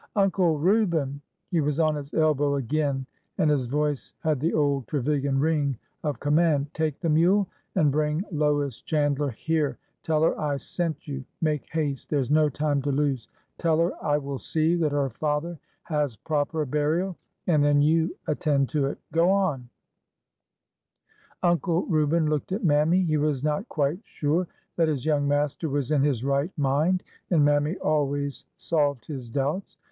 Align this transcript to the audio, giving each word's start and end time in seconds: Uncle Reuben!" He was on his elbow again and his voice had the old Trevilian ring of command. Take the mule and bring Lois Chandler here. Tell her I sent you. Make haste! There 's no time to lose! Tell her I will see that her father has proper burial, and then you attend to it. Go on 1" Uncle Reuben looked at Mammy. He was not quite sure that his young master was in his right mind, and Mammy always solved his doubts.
Uncle 0.15 0.57
Reuben!" 0.57 1.21
He 1.51 1.61
was 1.61 1.79
on 1.79 1.93
his 1.93 2.11
elbow 2.15 2.55
again 2.55 3.05
and 3.37 3.51
his 3.51 3.67
voice 3.67 4.15
had 4.21 4.39
the 4.39 4.51
old 4.51 4.87
Trevilian 4.87 5.39
ring 5.39 5.77
of 6.03 6.19
command. 6.19 6.73
Take 6.73 6.99
the 6.99 7.07
mule 7.09 7.47
and 7.75 7.91
bring 7.91 8.23
Lois 8.31 8.81
Chandler 8.81 9.29
here. 9.29 9.77
Tell 10.01 10.23
her 10.23 10.35
I 10.39 10.57
sent 10.57 11.07
you. 11.07 11.23
Make 11.39 11.69
haste! 11.69 12.09
There 12.09 12.23
's 12.23 12.31
no 12.31 12.49
time 12.49 12.81
to 12.81 12.91
lose! 12.91 13.27
Tell 13.59 13.77
her 13.77 13.91
I 14.03 14.17
will 14.17 14.39
see 14.39 14.75
that 14.77 14.91
her 14.91 15.11
father 15.11 15.59
has 15.83 16.15
proper 16.17 16.65
burial, 16.65 17.15
and 17.45 17.63
then 17.63 17.83
you 17.83 18.15
attend 18.25 18.69
to 18.69 18.87
it. 18.87 18.97
Go 19.11 19.29
on 19.29 19.69
1" 21.41 21.43
Uncle 21.51 21.85
Reuben 21.85 22.25
looked 22.25 22.51
at 22.51 22.63
Mammy. 22.63 23.03
He 23.03 23.17
was 23.17 23.43
not 23.43 23.69
quite 23.69 23.99
sure 24.03 24.47
that 24.77 24.87
his 24.87 25.05
young 25.05 25.27
master 25.27 25.69
was 25.69 25.91
in 25.91 26.01
his 26.01 26.23
right 26.23 26.51
mind, 26.57 27.03
and 27.29 27.45
Mammy 27.45 27.75
always 27.77 28.47
solved 28.57 29.05
his 29.05 29.29
doubts. 29.29 29.77